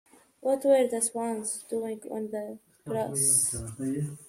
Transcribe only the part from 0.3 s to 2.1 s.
What were the swans doing